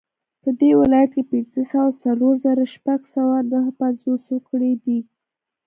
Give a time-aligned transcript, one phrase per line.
[0.41, 4.99] په دې ولایت کې پنځه سوه څلور زره شپږ سوه نهه پنځوس وګړي دي